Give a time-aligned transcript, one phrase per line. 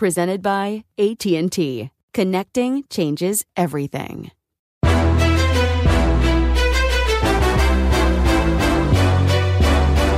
[0.00, 1.90] presented by AT&T.
[2.14, 4.30] Connecting changes everything.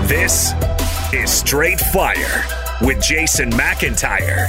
[0.06, 0.52] This
[1.12, 2.44] is Straight Fire
[2.82, 4.46] with Jason McIntyre.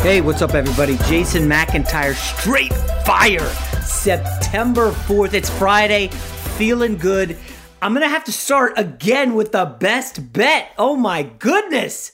[0.00, 0.96] Hey, what's up, everybody?
[1.06, 2.72] Jason McIntyre, Straight
[3.04, 3.46] Fire,
[3.82, 5.34] September 4th.
[5.34, 6.08] It's Friday,
[6.56, 7.36] feeling good.
[7.82, 10.72] I'm going to have to start again with the best bet.
[10.78, 12.12] Oh my goodness.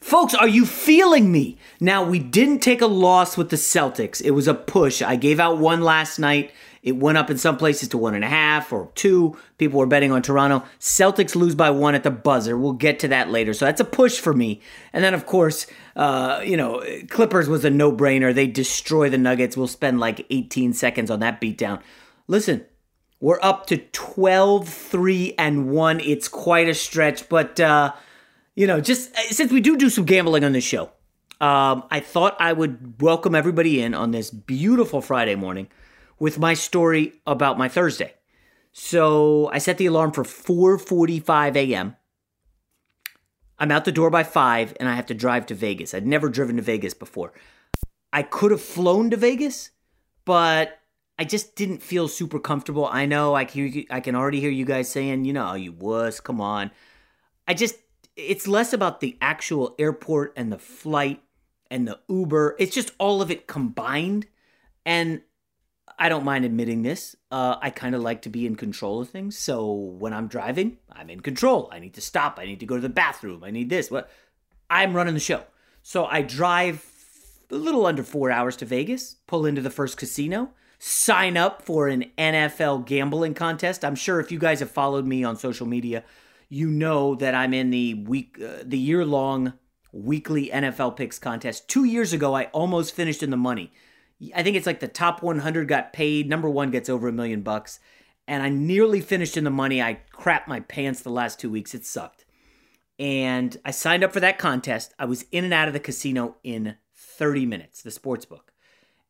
[0.00, 1.56] Folks, are you feeling me?
[1.80, 4.22] Now, we didn't take a loss with the Celtics.
[4.22, 5.02] It was a push.
[5.02, 6.52] I gave out one last night.
[6.82, 9.36] It went up in some places to one and a half or two.
[9.58, 10.64] People were betting on Toronto.
[10.78, 12.56] Celtics lose by one at the buzzer.
[12.56, 13.54] We'll get to that later.
[13.54, 14.60] So that's a push for me.
[14.92, 18.32] And then, of course, uh, you know, Clippers was a no brainer.
[18.32, 19.56] They destroy the Nuggets.
[19.56, 21.80] We'll spend like 18 seconds on that beatdown.
[22.28, 22.64] Listen,
[23.18, 26.00] we're up to 12 3 and 1.
[26.00, 27.58] It's quite a stretch, but.
[27.58, 27.92] Uh,
[28.56, 30.90] you know, just uh, since we do do some gambling on this show,
[31.40, 35.68] um, I thought I would welcome everybody in on this beautiful Friday morning
[36.18, 38.14] with my story about my Thursday.
[38.72, 41.96] So I set the alarm for 4:45 a.m.
[43.58, 45.94] I'm out the door by 5 and I have to drive to Vegas.
[45.94, 47.32] I'd never driven to Vegas before.
[48.12, 49.70] I could have flown to Vegas,
[50.26, 50.78] but
[51.18, 52.86] I just didn't feel super comfortable.
[52.86, 56.20] I know I can I can already hear you guys saying, you know, you wuss,
[56.20, 56.70] come on.
[57.48, 57.76] I just
[58.16, 61.22] it's less about the actual airport and the flight
[61.70, 62.56] and the Uber.
[62.58, 64.26] It's just all of it combined.
[64.84, 65.22] And
[65.98, 67.16] I don't mind admitting this.
[67.30, 69.36] Uh, I kind of like to be in control of things.
[69.36, 71.68] So when I'm driving, I'm in control.
[71.72, 72.38] I need to stop.
[72.38, 73.44] I need to go to the bathroom.
[73.44, 73.90] I need this.
[73.90, 74.10] What?
[74.68, 75.44] I'm running the show.
[75.82, 76.84] So I drive
[77.50, 81.88] a little under four hours to Vegas, pull into the first casino, sign up for
[81.88, 83.84] an NFL gambling contest.
[83.84, 86.02] I'm sure if you guys have followed me on social media,
[86.48, 89.54] you know that I'm in the week, uh, the year long
[89.92, 91.68] weekly NFL picks contest.
[91.68, 93.72] Two years ago, I almost finished in the money.
[94.34, 96.28] I think it's like the top 100 got paid.
[96.28, 97.80] Number one gets over a million bucks.
[98.28, 99.80] And I nearly finished in the money.
[99.80, 101.74] I crapped my pants the last two weeks.
[101.74, 102.24] It sucked.
[102.98, 104.94] And I signed up for that contest.
[104.98, 108.52] I was in and out of the casino in 30 minutes, the sports book.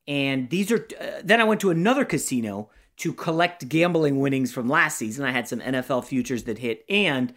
[0.09, 4.69] And these are, uh, then I went to another casino to collect gambling winnings from
[4.69, 5.25] last season.
[5.25, 7.35] I had some NFL futures that hit, and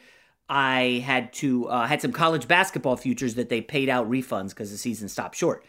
[0.47, 4.71] I had to uh, had some college basketball futures that they paid out refunds because
[4.71, 5.65] the season stopped short.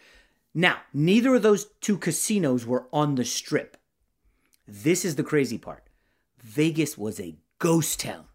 [0.53, 3.77] Now, neither of those two casinos were on the strip.
[4.67, 5.87] This is the crazy part.
[6.41, 8.25] Vegas was a ghost town.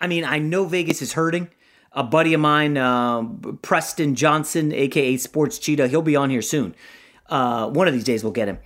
[0.00, 1.48] I mean, I know Vegas is hurting.
[1.92, 3.22] a buddy of mine, uh,
[3.62, 6.74] Preston Johnson, aka Sports Cheetah, he'll be on here soon.
[7.28, 8.58] Uh, one of these days we'll get him.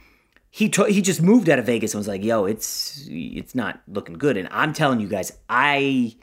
[0.55, 3.81] He t- he just moved out of Vegas and was like, "Yo, it's it's not
[3.89, 6.15] looking good." And I'm telling you guys, I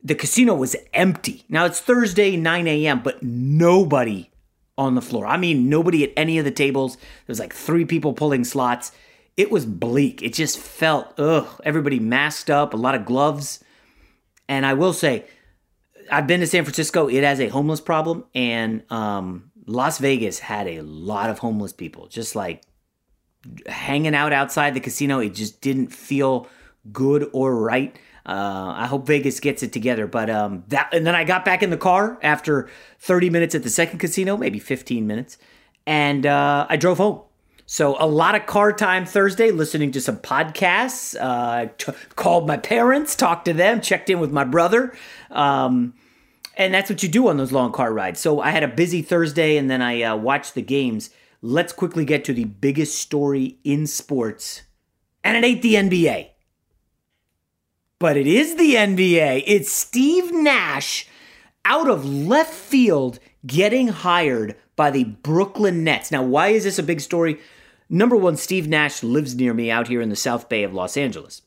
[0.00, 1.42] the casino was empty.
[1.48, 4.30] Now it's Thursday, 9 a.m., but nobody
[4.76, 5.26] on the floor.
[5.26, 6.94] I mean, nobody at any of the tables.
[6.94, 8.92] There was like three people pulling slots.
[9.36, 10.22] It was bleak.
[10.22, 13.58] It just felt, ugh, everybody masked up, a lot of gloves.
[14.48, 15.24] And I will say,
[16.12, 17.08] I've been to San Francisco.
[17.08, 22.06] It has a homeless problem, and um, Las Vegas had a lot of homeless people,
[22.06, 22.62] just like
[23.66, 25.18] hanging out outside the casino.
[25.18, 26.48] It just didn't feel
[26.92, 27.96] good or right.
[28.26, 30.06] Uh, I hope Vegas gets it together.
[30.06, 32.68] But um, that, and then I got back in the car after
[33.00, 35.38] 30 minutes at the second casino, maybe 15 minutes,
[35.86, 37.22] and uh, I drove home.
[37.70, 41.14] So a lot of car time Thursday, listening to some podcasts.
[41.20, 44.94] Uh, t- called my parents, talked to them, checked in with my brother.
[45.30, 45.92] Um,
[46.56, 48.20] and that's what you do on those long car rides.
[48.20, 51.10] So I had a busy Thursday, and then I uh, watched the games.
[51.40, 54.62] Let's quickly get to the biggest story in sports,
[55.22, 56.30] and it ain't the NBA
[57.98, 59.44] but it is the NBA.
[59.46, 61.06] It's Steve Nash
[61.64, 66.10] out of left field getting hired by the Brooklyn Nets.
[66.10, 67.40] Now, why is this a big story?
[67.88, 70.96] Number one, Steve Nash lives near me out here in the South Bay of Los
[70.96, 71.42] Angeles.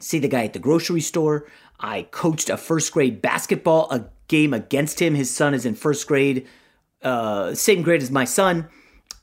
[0.00, 1.46] See the guy at the grocery store.
[1.78, 5.14] I coached a first grade basketball a game against him.
[5.14, 6.46] His son is in first grade,
[7.02, 8.68] uh, same grade as my son.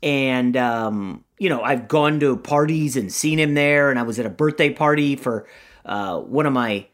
[0.03, 3.89] And, um, you know, I've gone to parties and seen him there.
[3.89, 5.47] And I was at a birthday party for
[5.85, 6.87] uh, one of my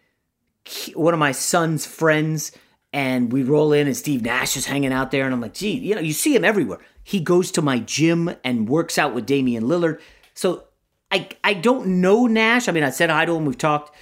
[0.95, 2.51] one of my son's friends,
[2.91, 5.77] and we roll in, and Steve Nash is hanging out there, and I'm like, gee,
[5.77, 6.79] you know, you see him everywhere.
[7.03, 10.01] He goes to my gym and works out with Damian Lillard.
[10.33, 10.65] So
[11.11, 12.67] I I don't know Nash.
[12.67, 13.45] I mean, I said hi to him.
[13.45, 13.95] We've talked.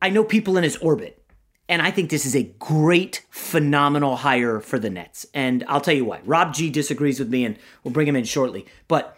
[0.00, 1.21] I know people in his orbit.
[1.68, 5.26] And I think this is a great, phenomenal hire for the Nets.
[5.32, 6.20] And I'll tell you why.
[6.24, 8.66] Rob G disagrees with me, and we'll bring him in shortly.
[8.88, 9.16] But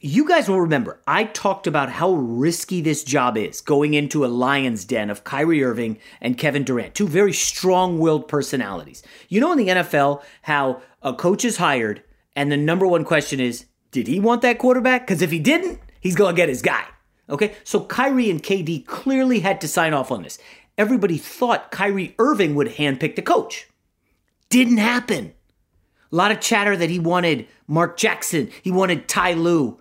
[0.00, 4.28] you guys will remember, I talked about how risky this job is going into a
[4.28, 9.02] lion's den of Kyrie Irving and Kevin Durant, two very strong willed personalities.
[9.28, 12.02] You know, in the NFL, how a coach is hired,
[12.36, 15.06] and the number one question is, did he want that quarterback?
[15.06, 16.84] Because if he didn't, he's going to get his guy.
[17.30, 20.38] Okay, so Kyrie and KD clearly had to sign off on this.
[20.78, 23.68] Everybody thought Kyrie Irving would handpick the coach.
[24.48, 25.34] Didn't happen.
[26.10, 29.78] A lot of chatter that he wanted Mark Jackson, he wanted Ty Lue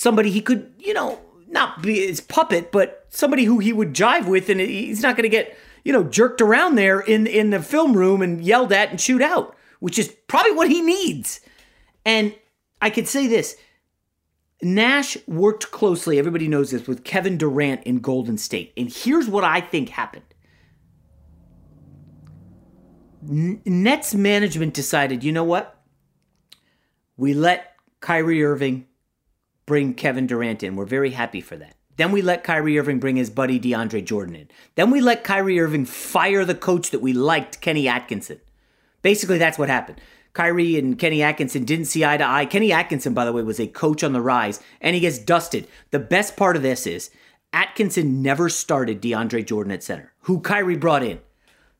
[0.00, 1.18] somebody he could, you know,
[1.48, 5.24] not be his puppet, but somebody who he would jive with, and he's not going
[5.24, 8.90] to get, you know, jerked around there in in the film room and yelled at
[8.90, 11.40] and chewed out, which is probably what he needs.
[12.04, 12.34] And
[12.80, 13.56] I could say this.
[14.62, 18.74] Nash worked closely, everybody knows this, with Kevin Durant in Golden State.
[18.76, 20.24] And here's what I think happened.
[23.22, 25.78] Nets management decided, you know what?
[27.16, 28.86] We let Kyrie Irving
[29.66, 30.76] bring Kevin Durant in.
[30.76, 31.74] We're very happy for that.
[31.96, 34.48] Then we let Kyrie Irving bring his buddy DeAndre Jordan in.
[34.74, 38.40] Then we let Kyrie Irving fire the coach that we liked, Kenny Atkinson.
[39.02, 40.00] Basically, that's what happened.
[40.32, 42.46] Kyrie and Kenny Atkinson didn't see eye to eye.
[42.46, 45.66] Kenny Atkinson, by the way, was a coach on the rise, and he gets dusted.
[45.90, 47.10] The best part of this is
[47.52, 51.18] Atkinson never started DeAndre Jordan at center, who Kyrie brought in.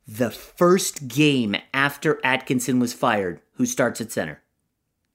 [0.07, 4.41] The first game after Atkinson was fired, who starts at center?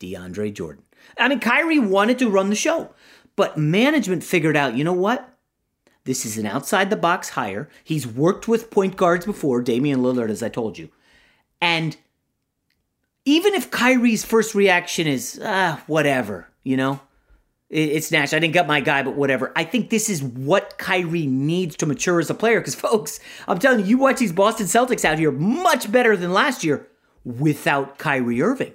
[0.00, 0.85] DeAndre Jordan.
[1.19, 2.95] I mean, Kyrie wanted to run the show,
[3.35, 5.28] but management figured out, you know what?
[6.05, 7.69] This is an outside the box hire.
[7.83, 10.88] He's worked with point guards before, Damian Lillard, as I told you.
[11.61, 11.97] And
[13.25, 17.00] even if Kyrie's first reaction is, ah, whatever, you know,
[17.69, 18.33] it's Nash.
[18.33, 19.53] I didn't get my guy, but whatever.
[19.57, 22.61] I think this is what Kyrie needs to mature as a player.
[22.61, 26.33] Because, folks, I'm telling you, you watch these Boston Celtics out here much better than
[26.33, 26.87] last year
[27.25, 28.75] without Kyrie Irving.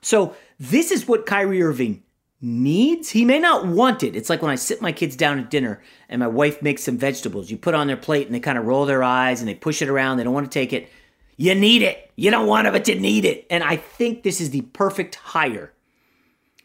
[0.00, 2.02] So this is what Kyrie Irving
[2.40, 3.10] needs.
[3.10, 4.16] He may not want it.
[4.16, 6.98] It's like when I sit my kids down at dinner and my wife makes some
[6.98, 7.50] vegetables.
[7.50, 9.82] You put on their plate and they kind of roll their eyes and they push
[9.82, 10.16] it around.
[10.16, 10.88] They don't want to take it.
[11.36, 12.10] You need it.
[12.16, 13.46] You don't want it, but you need it.
[13.50, 15.72] And I think this is the perfect hire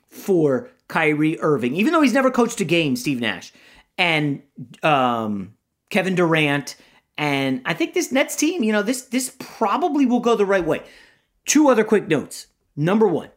[0.09, 3.53] for Kyrie Irving, even though he's never coached a game, Steve Nash,
[3.97, 4.41] and
[4.83, 5.53] um,
[5.89, 6.75] Kevin Durant.
[7.17, 10.65] And I think this Nets team, you know, this this probably will go the right
[10.65, 10.81] way.
[11.45, 12.47] Two other quick notes.
[12.75, 13.29] Number one,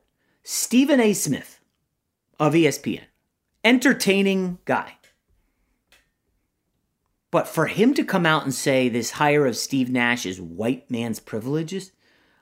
[0.42, 1.12] Stephen A.
[1.12, 1.61] Smith
[2.40, 3.04] of ESPN,
[3.62, 4.97] entertaining guy.
[7.30, 10.90] But for him to come out and say this hire of Steve Nash is white
[10.90, 11.92] man's privileges,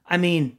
[0.07, 0.59] I mean,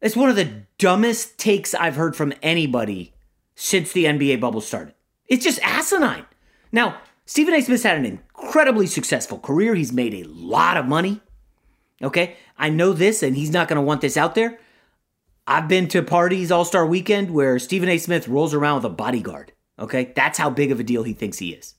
[0.00, 3.12] it's one of the dumbest takes I've heard from anybody
[3.54, 4.94] since the NBA bubble started.
[5.26, 6.26] It's just asinine.
[6.72, 7.60] Now, Stephen A.
[7.60, 9.74] Smith's had an incredibly successful career.
[9.74, 11.20] He's made a lot of money.
[12.02, 12.36] Okay?
[12.58, 14.58] I know this, and he's not going to want this out there.
[15.46, 17.98] I've been to parties All Star weekend where Stephen A.
[17.98, 19.52] Smith rolls around with a bodyguard.
[19.78, 20.12] Okay?
[20.14, 21.74] That's how big of a deal he thinks he is.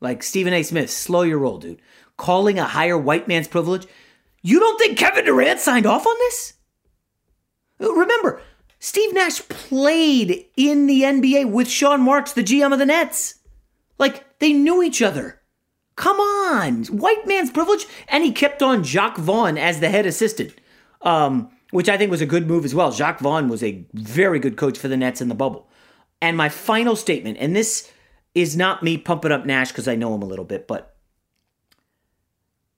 [0.00, 0.62] Like Stephen A.
[0.62, 1.80] Smith, slow your roll, dude.
[2.16, 3.86] Calling a higher white man's privilege.
[4.42, 6.54] You don't think Kevin Durant signed off on this?
[7.78, 8.40] Remember,
[8.84, 13.36] Steve Nash played in the NBA with Sean Marks, the GM of the Nets.
[13.98, 15.40] Like, they knew each other.
[15.96, 17.86] Come on, white man's privilege.
[18.08, 20.54] And he kept on Jacque Vaughn as the head assistant,
[21.00, 22.92] um, which I think was a good move as well.
[22.92, 25.66] Jacque Vaughn was a very good coach for the Nets in the bubble.
[26.20, 27.90] And my final statement, and this
[28.34, 30.94] is not me pumping up Nash because I know him a little bit, but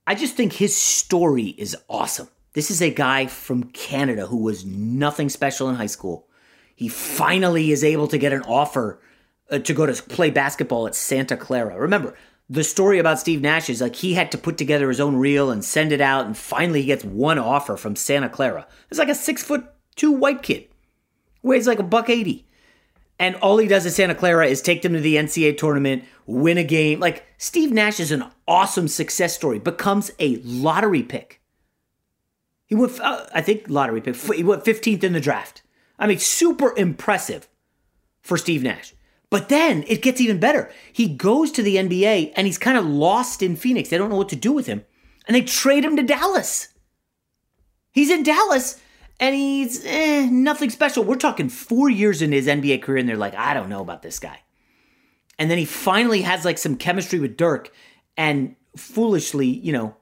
[0.07, 2.29] I just think his story is awesome.
[2.57, 6.27] This is a guy from Canada who was nothing special in high school.
[6.75, 8.99] He finally is able to get an offer
[9.51, 11.79] uh, to go to play basketball at Santa Clara.
[11.79, 12.17] Remember,
[12.49, 15.51] the story about Steve Nash is like he had to put together his own reel
[15.51, 18.67] and send it out, and finally he gets one offer from Santa Clara.
[18.89, 20.67] It's like a six foot two white kid,
[21.43, 22.47] weighs like a buck eighty,
[23.19, 26.57] and all he does at Santa Clara is take them to the NCAA tournament, win
[26.57, 27.01] a game.
[27.01, 31.43] Like Steve Nash is an awesome success story, becomes a lottery pick.
[32.67, 34.17] He went, uh, I think, lottery pick.
[34.17, 35.63] He went 15th in the draft.
[35.99, 37.49] I mean, super impressive
[38.23, 38.93] for Steve Nash.
[39.31, 40.71] But then it gets even better.
[40.93, 43.89] He goes to the NBA and he's kind of lost in Phoenix.
[43.89, 44.85] They don't know what to do with him.
[45.27, 46.69] And they trade him to Dallas.
[47.93, 48.81] He's in Dallas
[49.19, 51.05] and he's eh, nothing special.
[51.05, 54.03] We're talking four years in his NBA career, and they're like, I don't know about
[54.03, 54.41] this guy.
[55.39, 57.73] And then he finally has like some chemistry with Dirk,
[58.17, 59.97] and foolishly, you know,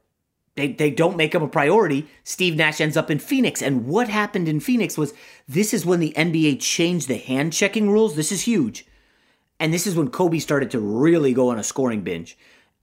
[0.57, 2.07] they, they don't make him a priority.
[2.23, 3.61] Steve Nash ends up in Phoenix.
[3.61, 5.13] And what happened in Phoenix was
[5.49, 8.15] this is when the NBA changed the hand checking rules.
[8.15, 8.87] This is huge.
[9.59, 12.37] And this is when Kobe started to really go on a scoring binge.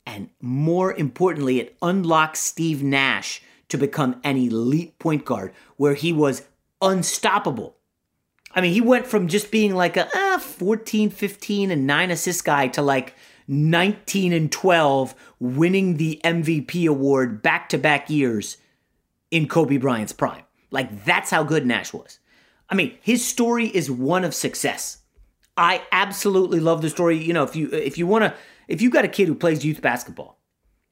[0.06, 6.12] And more importantly, it unlocked Steve Nash to become an elite point guard where he
[6.12, 6.44] was
[6.82, 7.75] unstoppable.
[8.54, 12.44] I mean, he went from just being like a ah, 14, 15, and 9 assist
[12.44, 13.16] guy to like
[13.51, 18.55] 19 and 12, winning the MVP award back to back years
[19.29, 20.43] in Kobe Bryant's prime.
[20.72, 22.20] Like, that's how good Nash was.
[22.70, 25.00] I mean, his story is one of success.
[25.58, 27.22] I absolutely love the story.
[27.22, 28.34] You know, if you if you want to
[28.70, 30.39] if you got a kid who plays youth basketball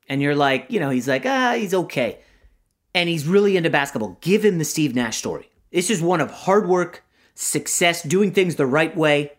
[0.10, 2.20] and you're like, you know, he's like, ah, he's okay.
[2.94, 5.50] And he's really into basketball, give him the Steve Nash story.
[5.72, 9.32] This is one of hard work, success, doing things the right way,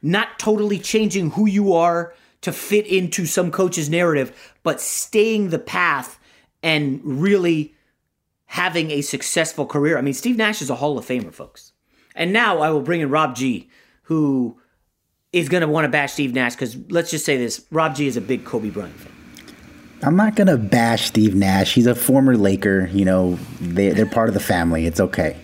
[0.00, 5.58] not totally changing who you are to fit into some coach's narrative, but staying the
[5.58, 6.18] path
[6.62, 7.74] and really
[8.44, 9.96] having a successful career.
[9.96, 11.72] I mean, Steve Nash is a Hall of Famer, folks.
[12.14, 13.70] And now I will bring in Rob G,
[14.02, 14.60] who
[15.32, 18.06] is going to want to bash Steve Nash because let's just say this Rob G
[18.06, 19.12] is a big Kobe Bryant fan.
[20.02, 21.72] I'm not going to bash Steve Nash.
[21.72, 22.90] He's a former Laker.
[22.92, 24.84] You know, they, they're part of the family.
[24.84, 25.36] It's okay.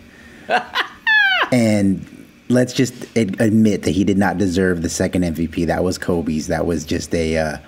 [1.52, 2.19] and
[2.50, 5.66] let's just admit that he did not deserve the second MVP.
[5.66, 6.48] That was Kobe's.
[6.48, 7.36] That was just a.
[7.36, 7.58] Uh,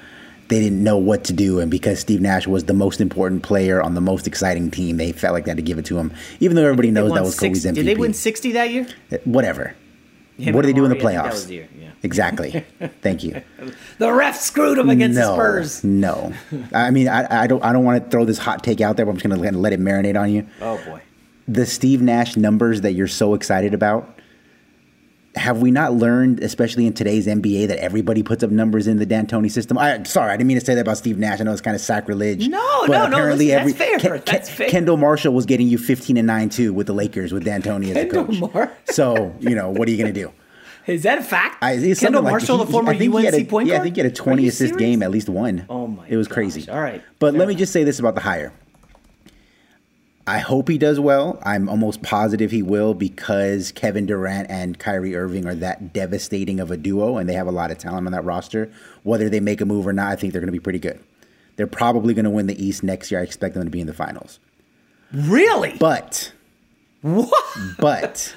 [0.48, 3.80] they didn't know what to do, and because Steve Nash was the most important player
[3.80, 6.12] on the most exciting team, they felt like they had to give it to him,
[6.40, 7.74] even though everybody knows that was Kobe's MVP.
[7.74, 8.86] Did they win sixty that year?
[9.10, 9.74] Uh, whatever.
[10.38, 11.24] Him what did they do in the Amari, I think playoffs?
[11.24, 11.68] That was the year.
[11.78, 11.90] Yeah.
[12.02, 12.64] Exactly.
[13.02, 13.42] Thank you.
[13.98, 15.84] The ref screwed him against no, the Spurs.
[15.84, 16.32] No,
[16.72, 19.06] I mean I, I don't I don't want to throw this hot take out there,
[19.06, 20.46] but I'm just going to let it marinate on you.
[20.60, 21.00] Oh boy.
[21.46, 24.18] The Steve Nash numbers that you're so excited about.
[25.34, 29.06] Have we not learned, especially in today's NBA, that everybody puts up numbers in the
[29.06, 29.78] D'Antoni system?
[29.78, 31.40] I sorry, I didn't mean to say that about Steve Nash.
[31.40, 32.48] I know it's kind of sacrilege.
[32.48, 34.18] No, no, no, listen, that's fair.
[34.18, 34.68] That's fair.
[34.68, 37.96] Kendall Marshall was getting you 15 and 9 too with the Lakers with D'Antoni as
[37.96, 38.38] a coach.
[38.54, 40.30] Mar- so you know what are you going to do?
[40.86, 41.62] Is that a fact?
[41.62, 43.80] I, Kendall like- Marshall, he- the former I think he UNC a, point Yeah, I
[43.80, 44.76] think he had a 20 assist serious?
[44.76, 45.64] game, at least one.
[45.70, 46.34] Oh my It was gosh.
[46.34, 46.68] crazy.
[46.70, 47.02] All right.
[47.20, 48.52] But Fair let me just say this about the hire.
[50.26, 51.40] I hope he does well.
[51.42, 56.70] I'm almost positive he will because Kevin Durant and Kyrie Irving are that devastating of
[56.70, 58.70] a duo and they have a lot of talent on that roster.
[59.02, 61.00] Whether they make a move or not, I think they're going to be pretty good.
[61.56, 63.20] They're probably going to win the East next year.
[63.20, 64.38] I expect them to be in the finals.
[65.12, 65.76] Really?
[65.78, 66.32] But
[67.02, 67.76] what?
[67.78, 68.34] but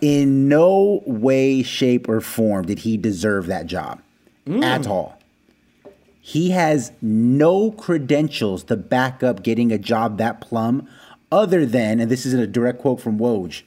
[0.00, 4.00] in no way, shape, or form did he deserve that job
[4.46, 4.62] mm.
[4.64, 5.17] at all.
[6.28, 10.86] He has no credentials to back up getting a job that plum,
[11.32, 13.62] other than, and this is a direct quote from Woj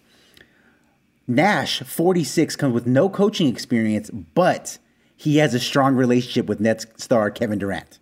[1.27, 4.77] Nash, 46, comes with no coaching experience, but
[5.17, 7.97] he has a strong relationship with Nets star Kevin Durant.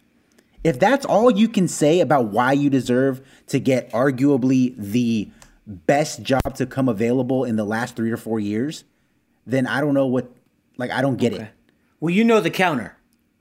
[0.61, 5.29] If that's all you can say about why you deserve to get arguably the
[5.67, 8.83] best job to come available in the last three or four years,
[9.47, 10.29] then I don't know what,
[10.75, 11.47] like, I don't get it.
[12.01, 12.97] Well, you know the counter.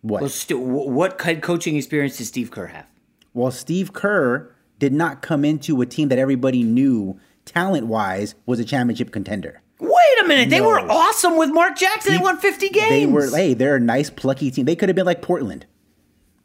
[0.08, 0.20] What?
[0.22, 2.86] Well, st- what head coaching experience does Steve Kerr have?
[3.34, 8.58] Well, Steve Kerr did not come into a team that everybody knew talent wise was
[8.60, 9.60] a championship contender.
[9.80, 9.92] Wait
[10.24, 10.50] a minute.
[10.50, 10.68] They No.
[10.68, 12.12] were awesome with Mark Jackson.
[12.16, 12.88] They won 50 games.
[12.90, 14.64] They were, hey, they're a nice, plucky team.
[14.64, 15.66] They could have been like Portland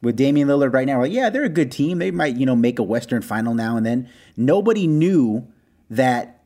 [0.01, 1.00] with Damian Lillard right now.
[1.01, 2.00] Like, yeah, they're a good team.
[2.00, 4.08] They might, you know, make a Western final now and then.
[4.38, 5.48] Nobody knew
[5.89, 6.41] that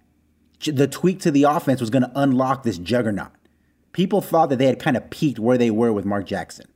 [0.65, 3.31] the tweak to the offense was going to unlock this juggernaut.
[3.91, 6.67] People thought that they had kind of peaked where they were with Mark Jackson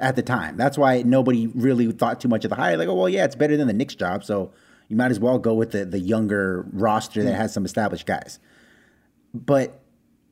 [0.00, 0.56] at the time.
[0.56, 2.76] That's why nobody really thought too much of the hire.
[2.76, 4.52] Like, oh, well, yeah, it's better than the Knicks job, so
[4.88, 7.36] you might as well go with the, the younger roster that hmm.
[7.36, 8.40] has some established guys.
[9.32, 9.80] But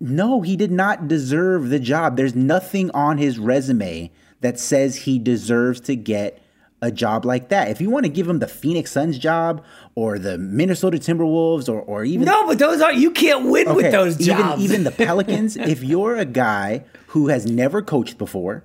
[0.01, 2.17] no, he did not deserve the job.
[2.17, 4.11] There's nothing on his resume
[4.41, 6.43] that says he deserves to get
[6.81, 7.69] a job like that.
[7.69, 11.81] If you want to give him the Phoenix Suns job or the Minnesota Timberwolves or,
[11.81, 14.63] or even No, but those are you can't win with those jobs.
[14.63, 14.75] even.
[14.77, 18.65] Even the Pelicans, if you're a guy who has never coached before,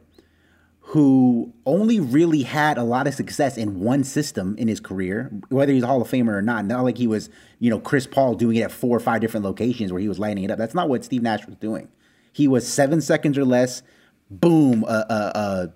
[0.93, 5.73] who only really had a lot of success in one system in his career, whether
[5.73, 8.35] he's a Hall of Famer or not, not like he was, you know, Chris Paul
[8.35, 10.59] doing it at four or five different locations where he was lighting it up.
[10.59, 11.87] That's not what Steve Nash was doing.
[12.31, 13.81] He was seven seconds or less,
[14.29, 15.71] boom, a,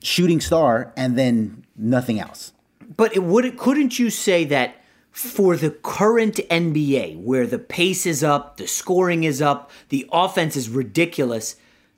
[0.00, 2.52] shooting star, and then nothing else.
[2.96, 4.76] But it would couldn't you say that
[5.10, 10.56] for the current NBA, where the pace is up, the scoring is up, the offense
[10.56, 11.56] is ridiculous,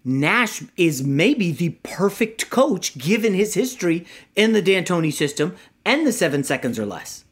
[0.08, 6.12] Nash is maybe the perfect coach given his history in the D'Antoni system and the
[6.12, 7.24] seven seconds or less.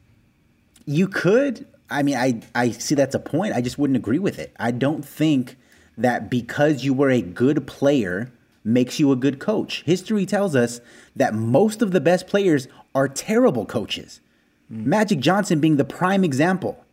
[0.84, 1.68] You could.
[1.88, 3.54] I mean, I, I see that's a point.
[3.54, 4.52] I just wouldn't agree with it.
[4.58, 5.56] I don't think
[5.96, 8.32] that because you were a good player
[8.64, 9.84] makes you a good coach.
[9.84, 10.80] History tells us
[11.14, 14.20] that most of the best players are terrible coaches.
[14.72, 14.86] Mm.
[14.86, 16.84] Magic Johnson being the prime example.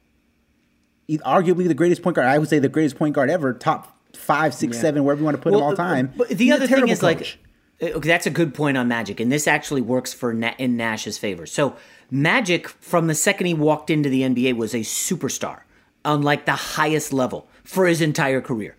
[1.08, 2.28] He's arguably the greatest point guard.
[2.28, 5.38] I would say the greatest point guard ever, top five, six, seven, wherever you want
[5.38, 6.14] to put him all time.
[6.16, 7.38] But the He's other thing is coach.
[7.82, 10.78] like, uh, that's a good point on Magic, and this actually works for Na- in
[10.78, 11.46] Nash's favor.
[11.46, 11.76] So
[12.10, 15.62] Magic, from the second he walked into the NBA, was a superstar
[16.04, 18.76] on like the highest level for his entire career.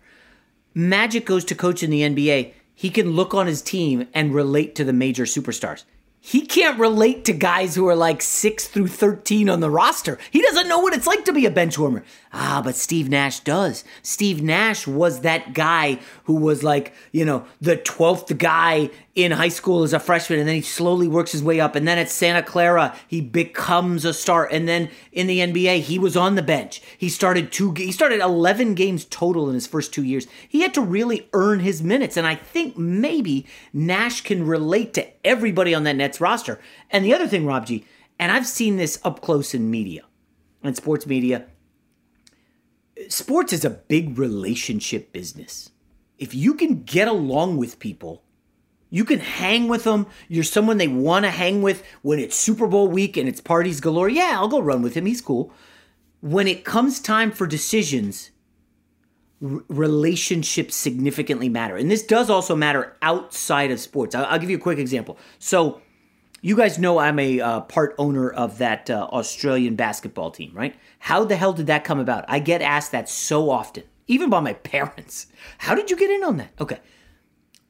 [0.73, 2.53] Magic goes to coach in the NBA.
[2.75, 5.83] He can look on his team and relate to the major superstars.
[6.25, 10.17] He can't relate to guys who are like 6 through 13 on the roster.
[10.31, 12.01] He doesn't know what it's like to be a bench warmer.
[12.31, 13.83] Ah, but Steve Nash does.
[14.03, 19.49] Steve Nash was that guy who was like, you know, the 12th guy in high
[19.49, 21.75] school as a freshman, and then he slowly works his way up.
[21.75, 24.47] And then at Santa Clara, he becomes a star.
[24.51, 26.81] And then in the NBA, he was on the bench.
[26.97, 27.73] He started two.
[27.73, 30.25] He started 11 games total in his first two years.
[30.49, 35.07] He had to really earn his minutes, and I think maybe Nash can relate to
[35.25, 36.59] everybody on that Nets roster.
[36.89, 37.85] And the other thing, Rob G,
[38.17, 40.03] and I've seen this up close in media,
[40.63, 41.45] in sports media.
[43.09, 45.69] Sports is a big relationship business.
[46.17, 48.22] If you can get along with people
[48.93, 50.05] you can hang with them.
[50.27, 53.81] You're someone they want to hang with when it's Super Bowl week and it's parties
[53.81, 54.07] galore.
[54.07, 55.07] Yeah, I'll go run with him.
[55.07, 55.51] He's cool.
[56.21, 58.29] When it comes time for decisions,
[59.43, 61.75] r- relationships significantly matter.
[61.75, 64.13] And this does also matter outside of sports.
[64.13, 65.17] I'll, I'll give you a quick example.
[65.39, 65.81] So,
[66.43, 70.75] you guys know I'm a uh, part owner of that uh, Australian basketball team, right?
[70.99, 72.25] How the hell did that come about?
[72.27, 75.25] I get asked that so often, even by my parents.
[75.57, 76.51] How did you get in on that?
[76.61, 76.79] Okay.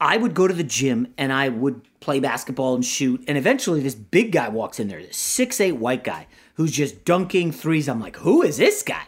[0.04, 3.24] I would go to the gym and I would play basketball and shoot.
[3.26, 7.06] And eventually, this big guy walks in there, this six eight white guy who's just
[7.06, 7.88] dunking threes.
[7.88, 9.06] I'm like, who is this guy?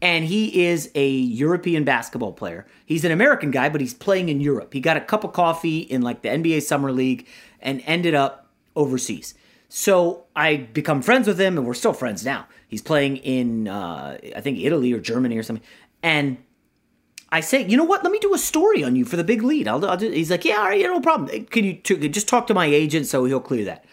[0.00, 2.66] And he is a European basketball player.
[2.86, 4.72] He's an American guy, but he's playing in Europe.
[4.72, 7.28] He got a cup of coffee in like the NBA Summer League
[7.60, 9.34] and ended up overseas.
[9.68, 12.48] So I become friends with him, and we're still friends now.
[12.66, 15.64] He's playing in, uh, I think, Italy or Germany or something.
[16.02, 16.38] And
[17.32, 18.02] I say, you know what?
[18.02, 19.68] Let me do a story on you for the big lead.
[19.68, 21.44] I'll, I'll he's like, yeah, all right, yeah, no problem.
[21.46, 23.84] Can you t- just talk to my agent so he'll clear that?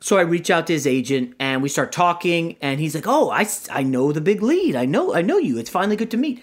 [0.00, 3.30] So I reach out to his agent and we start talking, and he's like, oh,
[3.30, 4.76] I, I know the big lead.
[4.76, 5.58] I know I know you.
[5.58, 6.42] It's finally good to meet.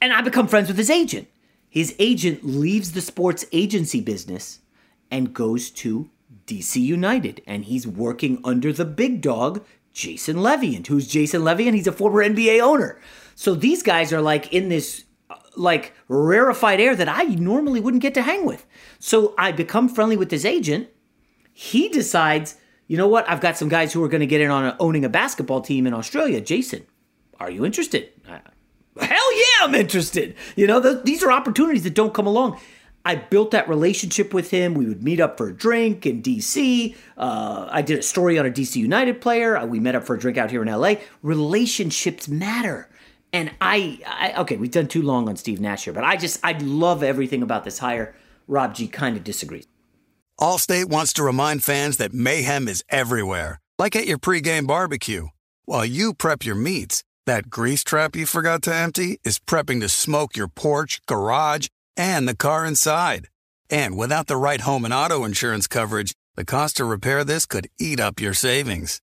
[0.00, 1.28] And I become friends with his agent.
[1.68, 4.60] His agent leaves the sports agency business
[5.10, 6.10] and goes to
[6.46, 10.86] DC United, and he's working under the big dog, Jason Levien.
[10.86, 11.74] Who's Jason Levien?
[11.74, 13.00] He's a former NBA owner.
[13.34, 15.04] So these guys are like in this
[15.56, 18.66] like rarefied air that I normally wouldn't get to hang with.
[18.98, 20.88] So I become friendly with this agent.
[21.52, 23.28] He decides, you know what?
[23.28, 25.60] I've got some guys who are going to get in on a, owning a basketball
[25.62, 26.40] team in Australia.
[26.40, 26.86] Jason,
[27.40, 28.10] are you interested?
[28.28, 28.38] Uh,
[29.00, 30.34] Hell yeah, I'm interested.
[30.56, 32.58] You know, th- these are opportunities that don't come along.
[33.04, 34.74] I built that relationship with him.
[34.74, 36.96] We would meet up for a drink in DC.
[37.16, 39.56] Uh, I did a story on a DC United player.
[39.56, 40.94] Uh, We met up for a drink out here in LA.
[41.22, 42.88] Relationships matter.
[43.36, 46.40] And I, I, okay, we've done too long on Steve Nash here, but I just,
[46.42, 48.14] I love everything about this hire.
[48.48, 49.66] Rob G kind of disagrees.
[50.40, 55.28] Allstate wants to remind fans that mayhem is everywhere, Like at your pregame barbecue.
[55.66, 59.90] While you prep your meats, that grease trap you forgot to empty is prepping to
[59.90, 63.28] smoke your porch, garage, and the car inside.
[63.68, 67.68] And without the right home and auto insurance coverage, the cost to repair this could
[67.78, 69.02] eat up your savings.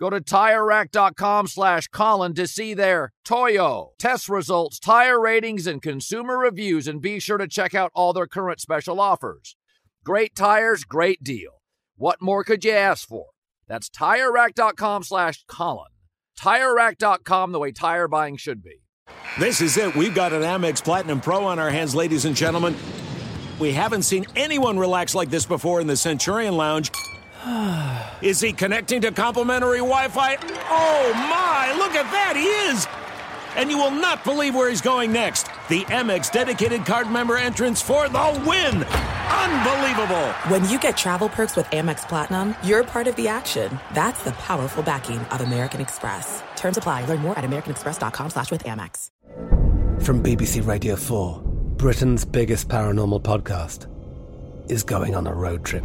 [0.00, 6.38] Go to TireRack.com slash Colin to see their Toyo test results, tire ratings, and consumer
[6.38, 9.56] reviews, and be sure to check out all their current special offers.
[10.02, 11.60] Great tires, great deal.
[11.96, 13.26] What more could you ask for?
[13.68, 15.90] That's TireRack.com slash Colin.
[16.38, 18.80] TireRack.com, the way tire buying should be.
[19.38, 19.94] This is it.
[19.94, 22.74] We've got an Amex Platinum Pro on our hands, ladies and gentlemen.
[23.58, 26.90] We haven't seen anyone relax like this before in the Centurion Lounge.
[28.22, 30.36] Is he connecting to complimentary Wi Fi?
[30.68, 32.86] Oh my, look at that, he is!
[33.56, 35.44] And you will not believe where he's going next.
[35.68, 38.84] The Amex dedicated card member entrance for the win!
[38.84, 40.28] Unbelievable!
[40.48, 43.78] When you get travel perks with Amex Platinum, you're part of the action.
[43.94, 46.42] That's the powerful backing of American Express.
[46.56, 47.06] Terms apply.
[47.06, 49.08] Learn more at americanexpress.com slash with Amex.
[50.02, 51.42] From BBC Radio 4,
[51.76, 53.86] Britain's biggest paranormal podcast
[54.70, 55.84] is going on a road trip.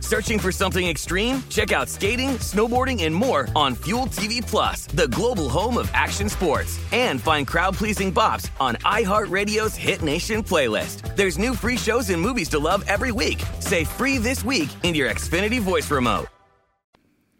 [0.01, 1.41] Searching for something extreme?
[1.47, 6.27] Check out skating, snowboarding, and more on Fuel TV Plus, the global home of action
[6.27, 6.77] sports.
[6.91, 11.15] And find crowd-pleasing bops on iHeartRadio's Hit Nation playlist.
[11.15, 13.41] There's new free shows and movies to love every week.
[13.61, 16.27] Say free this week in your Xfinity voice remote.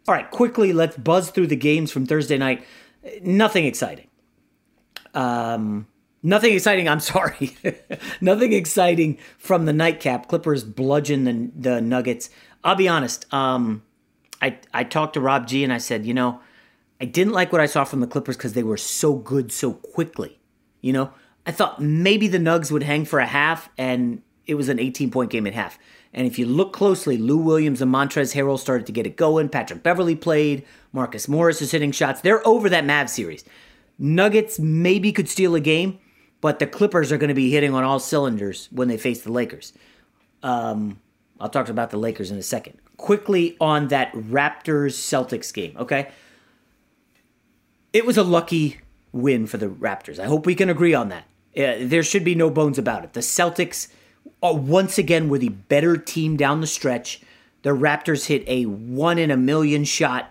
[0.08, 2.64] All right, quickly, let's buzz through the games from Thursday night.
[3.22, 4.08] Nothing exciting.
[5.14, 5.86] Um,
[6.24, 6.88] nothing exciting.
[6.88, 7.56] I'm sorry.
[8.20, 10.26] nothing exciting from the nightcap.
[10.28, 12.30] Clippers bludgeon the, the Nuggets.
[12.64, 13.32] I'll be honest.
[13.32, 13.82] Um,
[14.40, 16.40] I I talked to Rob G and I said, you know,
[17.00, 19.72] I didn't like what I saw from the Clippers because they were so good so
[19.72, 20.38] quickly.
[20.80, 21.12] You know,
[21.46, 25.10] I thought maybe the Nugs would hang for a half, and it was an 18
[25.10, 25.78] point game at half.
[26.14, 29.48] And if you look closely, Lou Williams and Montrezl Harrell started to get it going.
[29.48, 30.64] Patrick Beverley played.
[30.92, 32.20] Marcus Morris is hitting shots.
[32.20, 33.44] They're over that Mav series.
[33.98, 35.98] Nuggets maybe could steal a game,
[36.40, 39.32] but the Clippers are going to be hitting on all cylinders when they face the
[39.32, 39.72] Lakers.
[40.42, 41.00] Um,
[41.42, 42.78] I'll talk about the Lakers in a second.
[42.96, 46.12] Quickly on that Raptors Celtics game, okay?
[47.92, 48.78] It was a lucky
[49.10, 50.20] win for the Raptors.
[50.20, 51.24] I hope we can agree on that.
[51.56, 53.12] Uh, there should be no bones about it.
[53.12, 53.88] The Celtics
[54.40, 57.20] once again were the better team down the stretch.
[57.62, 60.30] The Raptors hit a one in a million shot,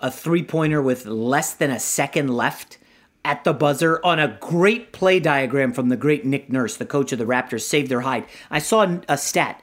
[0.00, 2.78] a three pointer with less than a second left
[3.24, 7.12] at the buzzer on a great play diagram from the great Nick Nurse, the coach
[7.12, 8.26] of the Raptors, saved their hide.
[8.50, 9.62] I saw a stat.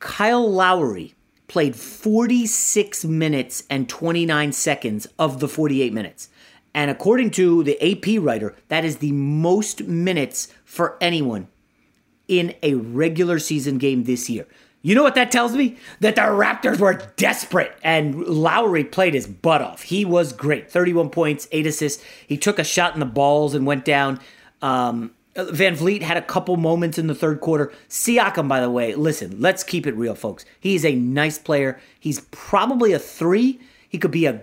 [0.00, 1.14] Kyle Lowry
[1.46, 6.28] played 46 minutes and 29 seconds of the 48 minutes.
[6.74, 11.48] And according to the AP writer, that is the most minutes for anyone
[12.28, 14.46] in a regular season game this year.
[14.82, 15.76] You know what that tells me?
[15.98, 19.82] That the Raptors were desperate and Lowry played his butt off.
[19.82, 20.70] He was great.
[20.70, 22.02] 31 points, 8 assists.
[22.26, 24.20] He took a shot in the balls and went down.
[24.62, 25.10] Um,
[25.46, 27.72] VanVleet had a couple moments in the third quarter.
[27.88, 30.44] Siakam, by the way, listen, let's keep it real, folks.
[30.58, 31.80] He's a nice player.
[31.98, 33.60] He's probably a three.
[33.88, 34.42] He could be a,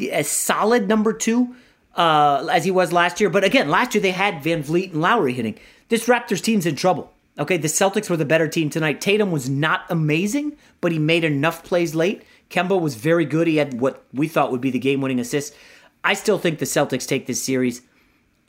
[0.00, 1.54] a solid number two
[1.96, 3.30] uh, as he was last year.
[3.30, 5.58] But again, last year they had VanVleet and Lowry hitting.
[5.88, 7.12] This Raptors team's in trouble.
[7.38, 9.00] Okay, the Celtics were the better team tonight.
[9.00, 12.22] Tatum was not amazing, but he made enough plays late.
[12.48, 13.48] Kemba was very good.
[13.48, 15.54] He had what we thought would be the game winning assist.
[16.04, 17.82] I still think the Celtics take this series.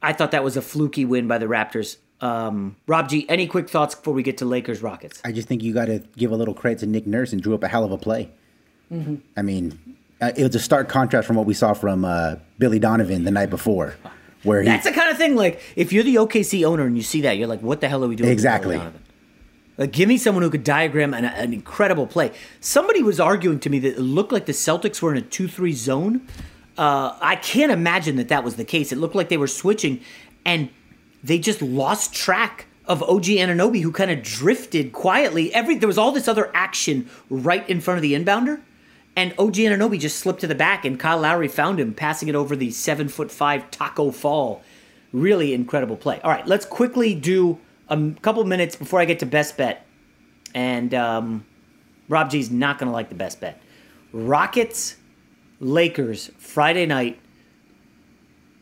[0.06, 1.98] I thought that was a fluky win by the Raptors.
[2.22, 5.20] Um, Rob G, any quick thoughts before we get to Lakers Rockets?
[5.26, 7.56] I just think you got to give a little credit to Nick Nurse and drew
[7.56, 8.32] up a hell of a play.
[8.91, 9.15] Mm-hmm.
[9.36, 12.80] I mean, uh, it was a stark contrast from what we saw from uh, Billy
[12.80, 13.96] Donovan the night before,
[14.44, 15.36] where he That's the kind of thing.
[15.36, 18.04] Like, if you're the OKC owner and you see that, you're like, "What the hell
[18.04, 18.80] are we doing?" Exactly.
[19.78, 22.32] Like, give me someone who could diagram an, an incredible play.
[22.62, 25.74] Somebody was arguing to me that it looked like the Celtics were in a two-three
[25.74, 26.26] zone.
[26.77, 28.91] Uh, I can't imagine that that was the case.
[28.91, 30.01] It looked like they were switching,
[30.43, 30.69] and
[31.23, 35.53] they just lost track of OG Anunoby, who kind of drifted quietly.
[35.53, 38.61] Every there was all this other action right in front of the inbounder,
[39.15, 42.35] and OG Anunoby just slipped to the back, and Kyle Lowry found him passing it
[42.35, 44.61] over the seven foot five Tacko Fall.
[45.13, 46.19] Really incredible play.
[46.23, 47.57] All right, let's quickly do
[47.88, 49.85] a couple minutes before I get to best bet,
[50.53, 51.45] and um,
[52.09, 53.61] Rob G's not going to like the best bet.
[54.11, 54.97] Rockets,
[55.65, 57.19] Lakers, Friday night.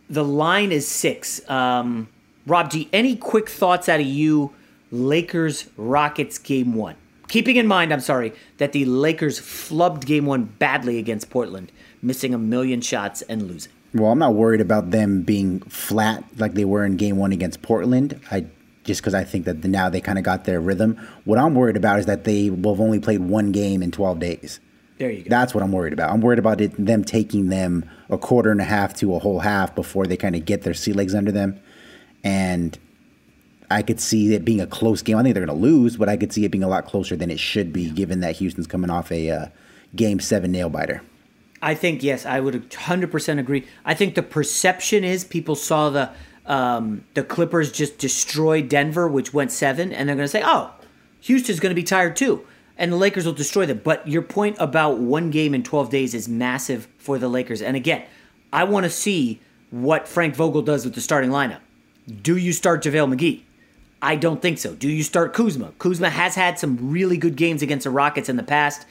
[0.10, 1.48] The line is six.
[1.50, 2.08] Um,
[2.48, 4.54] Rob G, any quick thoughts out of you?
[4.90, 6.96] Lakers Rockets game one.
[7.28, 12.34] Keeping in mind, I'm sorry, that the Lakers flubbed game one badly against Portland, missing
[12.34, 13.72] a million shots and losing.
[13.94, 17.62] Well, I'm not worried about them being flat like they were in game one against
[17.62, 18.22] Portland.
[18.32, 18.46] I
[18.86, 20.96] just because I think that now they kind of got their rhythm.
[21.26, 24.20] What I'm worried about is that they will have only played one game in 12
[24.20, 24.60] days.
[25.04, 25.30] There you go.
[25.30, 26.12] That's what I'm worried about.
[26.12, 29.40] I'm worried about it, them taking them a quarter and a half to a whole
[29.40, 31.60] half before they kind of get their sea legs under them.
[32.24, 32.80] And
[33.70, 35.18] I could see it being a close game.
[35.18, 37.18] I think they're going to lose, but I could see it being a lot closer
[37.18, 39.48] than it should be, given that Houston's coming off a uh,
[39.94, 41.02] game seven nail biter.
[41.62, 43.68] I think yes, I would 100% agree.
[43.84, 46.12] I think the perception is people saw the
[46.46, 50.72] um, the Clippers just destroy Denver, which went seven, and they're going to say, "Oh,
[51.22, 52.46] Houston's going to be tired too,"
[52.78, 53.82] and the Lakers will destroy them.
[53.84, 57.62] But your point about one game in 12 days is massive for the Lakers.
[57.62, 58.04] And again,
[58.52, 59.40] I want to see
[59.72, 61.60] what Frank Vogel does with the starting lineup.
[62.22, 63.42] Do you start JaVale McGee?
[64.02, 64.76] I don't think so.
[64.76, 65.72] Do you start Kuzma?
[65.80, 68.86] Kuzma has had some really good games against the Rockets in the past.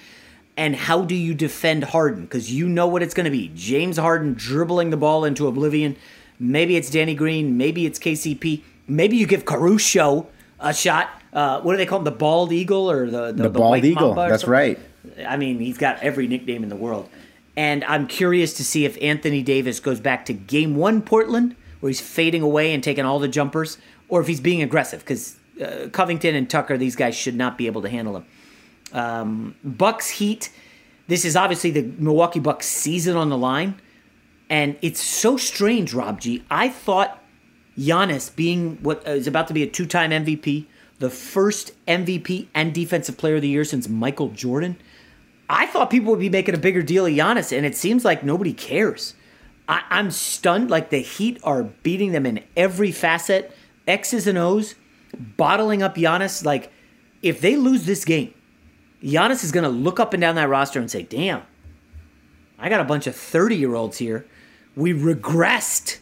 [0.57, 2.23] And how do you defend Harden?
[2.23, 3.51] Because you know what it's going to be.
[3.55, 5.97] James Harden dribbling the ball into oblivion.
[6.39, 7.57] Maybe it's Danny Green.
[7.57, 8.63] Maybe it's KCP.
[8.89, 10.27] Maybe you give Caruso
[10.63, 11.11] a shot.
[11.33, 12.05] Uh, what do they call him?
[12.05, 14.15] The bald eagle or the the, The bald eagle.
[14.15, 14.51] That's something?
[14.51, 14.79] right.
[15.27, 17.09] I mean, he's got every nickname in the world.
[17.57, 21.91] And I'm curious to see if Anthony Davis goes back to game one Portland, where
[21.91, 23.77] he's fading away and taking all the jumpers,
[24.09, 27.67] or if he's being aggressive, because uh, Covington and Tucker, these guys should not be
[27.67, 28.27] able to handle him.
[28.93, 30.51] Um, Bucks Heat.
[31.09, 33.75] This is obviously the Milwaukee Bucks season on the line,
[34.49, 36.45] and it's so strange, Rob G.
[36.51, 37.22] I thought
[37.79, 40.67] Giannis being what is about to be a two-time MVP,
[40.99, 44.77] the first MVP and Defensive Player of the Year since Michael Jordan.
[45.49, 48.23] I thought people would be making a bigger deal of Giannis, and it seems like
[48.23, 49.15] nobody cares.
[49.69, 50.71] I, I'm stunned.
[50.71, 53.55] Like the Heat are beating them in every facet,
[53.87, 54.75] X's and O's,
[55.17, 56.45] bottling up Giannis.
[56.45, 56.73] Like
[57.23, 58.35] if they lose this game,
[59.03, 61.43] Giannis is going to look up and down that roster and say, "Damn,
[62.59, 64.27] I got a bunch of 30 year olds here.
[64.77, 65.99] We regressed."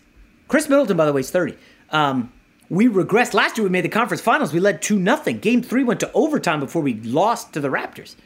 [0.51, 1.57] Khris Middleton, by the way, is 30.
[1.91, 2.33] Um,
[2.69, 3.35] we regressed.
[3.35, 4.53] Last year, we made the conference finals.
[4.53, 5.39] We led 2 nothing.
[5.39, 8.17] Game three went to overtime before we lost to the Raptors.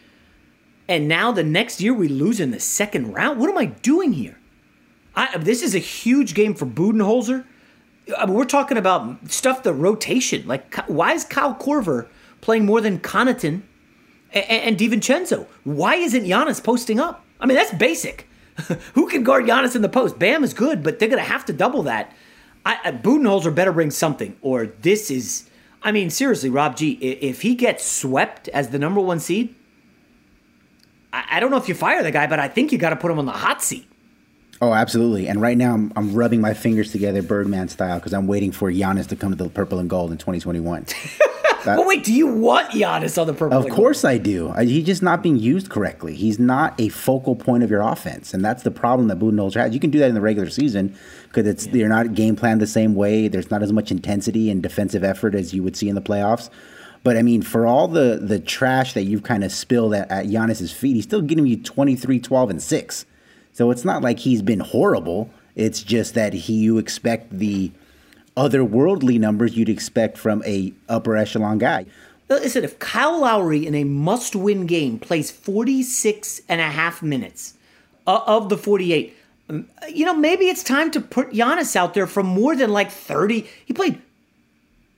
[0.89, 3.39] And now the next year, we lose in the second round.
[3.39, 4.39] What am I doing here?
[5.15, 7.45] I, this is a huge game for Budenholzer.
[8.17, 10.47] I mean, we're talking about stuff, the rotation.
[10.47, 12.09] Like, why is Kyle Korver
[12.41, 13.63] playing more than Connaughton
[14.33, 15.47] and, and DiVincenzo?
[15.65, 17.23] Why isn't Giannis posting up?
[17.39, 18.29] I mean, that's basic.
[18.95, 20.19] Who can guard Giannis in the post?
[20.19, 22.13] Bam is good, but they're going to have to double that.
[22.65, 25.49] I, I, Budenholzer better bring something, or this is.
[25.83, 29.55] I mean, seriously, Rob G, If he gets swept as the number one seed,
[31.13, 32.97] I, I don't know if you fire the guy, but I think you got to
[32.97, 33.87] put him on the hot seat.
[34.63, 35.29] Oh, absolutely.
[35.29, 38.71] And right now, I'm, I'm rubbing my fingers together Birdman style because I'm waiting for
[38.71, 40.87] Giannis to come to the purple and gold in 2021.
[41.65, 43.59] That- But wait, do you want Giannis on the purple?
[43.59, 44.53] Of course I do.
[44.53, 46.15] He's just not being used correctly.
[46.15, 49.75] He's not a focal point of your offense, and that's the problem that Budenholzer has.
[49.75, 50.95] You can do that in the regular season
[51.29, 53.29] because it's you're not game planned the same way.
[53.29, 56.51] There's not as much intensity and defensive effort as you would see in the playoffs.
[57.03, 60.27] But I mean, for all the the trash that you've kind of spilled at, at
[60.27, 63.05] Giannis's feet, he's still getting you 23, 12, and six.
[63.53, 65.31] So it's not like he's been horrible.
[65.55, 67.71] It's just that he you expect the
[68.37, 71.87] otherworldly numbers you'd expect from a upper echelon guy.
[72.29, 77.55] Listen, if Kyle Lowry in a must win game plays 46 and a half minutes
[78.07, 79.15] uh, of the 48,
[79.51, 82.91] um, you know, maybe it's time to put Giannis out there for more than like
[82.91, 83.47] 30.
[83.65, 84.01] He played.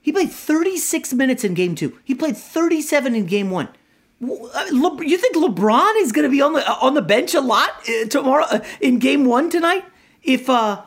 [0.00, 1.98] He played 36 minutes in game two.
[2.04, 3.68] He played 37 in game one.
[4.22, 7.40] Uh, Le- you think LeBron is going to be on the on the bench a
[7.40, 9.84] lot uh, tomorrow uh, in game one tonight?
[10.22, 10.82] If uh,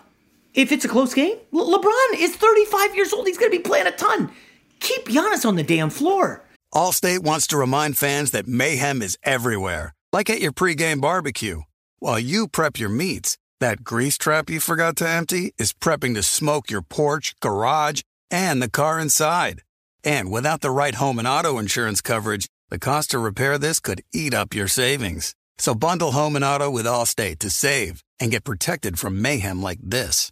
[0.54, 3.28] if it's a close game, Le- LeBron is 35 years old.
[3.28, 4.32] He's going to be playing a ton.
[4.80, 6.46] Keep Giannis on the damn floor.
[6.74, 11.62] Allstate wants to remind fans that mayhem is everywhere, like at your pregame barbecue.
[12.00, 16.24] While you prep your meats, that grease trap you forgot to empty is prepping to
[16.24, 19.64] smoke your porch, garage, and the car inside.
[20.04, 24.02] And without the right home and auto insurance coverage, the cost to repair this could
[24.14, 25.36] eat up your savings.
[25.58, 29.80] So bundle home and auto with Allstate to save and get protected from mayhem like
[29.84, 30.32] this.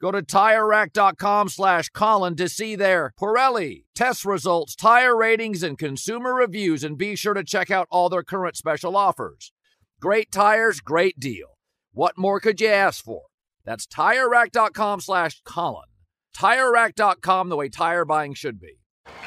[0.00, 6.34] Go to TireRack.com slash Colin to see their Pirelli test results, tire ratings, and consumer
[6.34, 9.52] reviews, and be sure to check out all their current special offers.
[10.00, 11.58] Great tires, great deal.
[11.92, 13.22] What more could you ask for?
[13.64, 15.88] That's TireRack.com slash Colin.
[16.36, 18.78] TireRack.com, the way tire buying should be.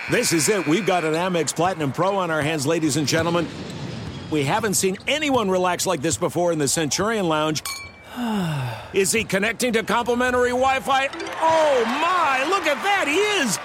[0.10, 0.66] This is it.
[0.68, 3.46] We've got an Amex Platinum Pro on our hands, ladies and gentlemen.
[4.32, 7.62] We haven't seen anyone relax like this before in the Centurion Lounge.
[8.94, 11.08] Is he connecting to complimentary Wi Fi?
[11.42, 13.58] Oh my, look at that, he is!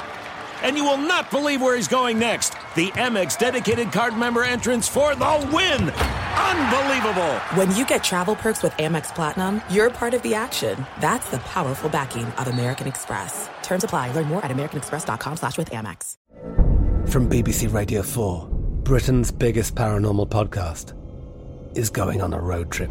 [0.63, 2.51] And you will not believe where he's going next.
[2.77, 5.91] The Amex dedicated card member entrance for the win!
[5.91, 7.35] Unbelievable!
[7.55, 10.87] When you get travel perks with Amex Platinum, you're part of the action.
[11.01, 13.51] That's the powerful backing of American Express.
[13.63, 14.13] Terms apply.
[14.13, 16.15] Learn more at americanexpress.com slash with Amex.
[17.11, 18.49] From BBC Radio 4,
[18.85, 20.93] Britain's biggest paranormal podcast
[21.77, 22.91] is going on a road trip.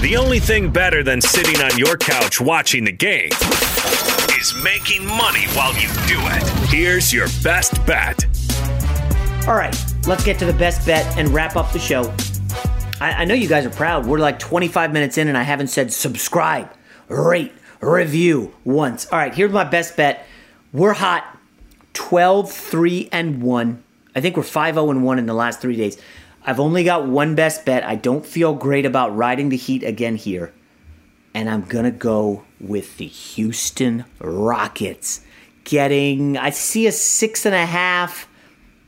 [0.00, 3.28] The only thing better than sitting on your couch watching the game
[4.40, 6.70] is making money while you do it.
[6.70, 8.24] Here's your best bet.
[9.46, 12.14] All right, let's get to the best bet and wrap up the show.
[12.98, 14.06] I, I know you guys are proud.
[14.06, 16.72] We're like 25 minutes in and I haven't said subscribe,
[17.08, 19.06] rate, review once.
[19.12, 20.26] All right, here's my best bet.
[20.72, 21.38] We're hot
[21.92, 23.84] 12, 3, and 1.
[24.14, 26.00] I think we're 5 0 and 1 in the last three days.
[26.44, 27.84] I've only got one best bet.
[27.84, 30.52] I don't feel great about riding the Heat again here.
[31.34, 35.22] And I'm going to go with the Houston Rockets.
[35.64, 38.28] Getting, I see a six and a half.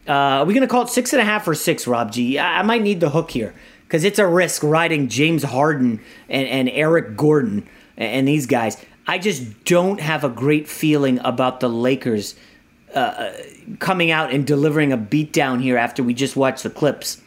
[0.09, 2.39] Uh, are we going to call it six and a half or six, Rob G?
[2.39, 3.55] I, I might need the hook here
[3.87, 8.83] because it's a risk riding James Harden and, and Eric Gordon and, and these guys.
[9.07, 12.35] I just don't have a great feeling about the Lakers
[12.95, 13.33] uh,
[13.79, 17.22] coming out and delivering a beatdown here after we just watched the Clips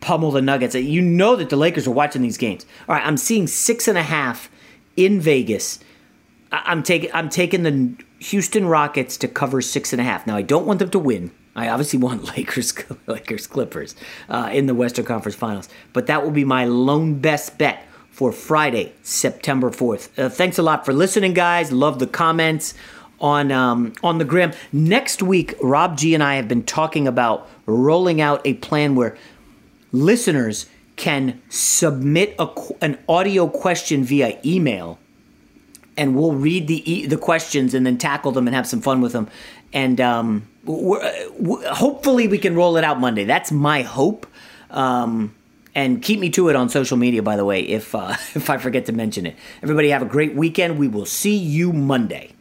[0.00, 0.74] pummel the Nuggets.
[0.74, 2.66] You know that the Lakers are watching these games.
[2.88, 4.50] All right, I'm seeing six and a half
[4.96, 5.80] in Vegas.
[6.50, 10.26] I'm taking I'm taking the Houston Rockets to cover six and a half.
[10.26, 11.30] Now I don't want them to win.
[11.54, 12.74] I obviously want Lakers
[13.06, 13.94] Lakers Clippers
[14.28, 18.32] uh, in the Western Conference Finals, but that will be my lone best bet for
[18.32, 20.18] Friday, September 4th.
[20.18, 21.70] Uh, thanks a lot for listening, guys.
[21.70, 22.74] Love the comments
[23.20, 24.52] on um, on the gram.
[24.72, 29.16] Next week, Rob G and I have been talking about rolling out a plan where
[29.92, 30.66] listeners
[30.96, 32.48] can submit a,
[32.80, 34.98] an audio question via email
[35.98, 39.12] and we'll read the the questions and then tackle them and have some fun with
[39.12, 39.28] them.
[39.72, 41.00] And um, w-
[41.66, 43.24] hopefully we can roll it out Monday.
[43.24, 44.26] That's my hope.
[44.70, 45.34] Um,
[45.74, 48.58] and keep me to it on social media, by the way, if uh, if I
[48.58, 49.36] forget to mention it.
[49.62, 50.78] Everybody have a great weekend.
[50.78, 52.32] We will see you Monday.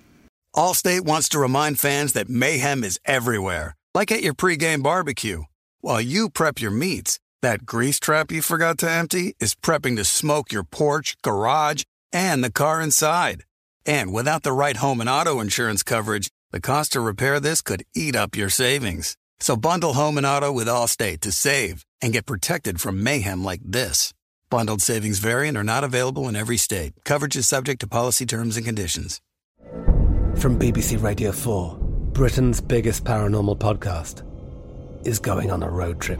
[0.55, 5.43] Allstate wants to remind fans that mayhem is everywhere, like at your pregame barbecue.
[5.81, 10.03] While you prep your meats, that grease trap you forgot to empty is prepping to
[10.03, 13.45] smoke your porch, garage, and the car inside.
[13.85, 17.85] And without the right home and auto insurance coverage, the cost to repair this could
[17.95, 19.15] eat up your savings.
[19.39, 23.61] So bundle home and auto with Allstate to save and get protected from mayhem like
[23.63, 24.11] this.
[24.49, 26.95] Bundled savings vary and are not available in every state.
[27.05, 29.21] Coverage is subject to policy terms and conditions.
[30.35, 31.77] From BBC Radio 4,
[32.11, 34.23] Britain's biggest paranormal podcast
[35.07, 36.19] is going on a road trip.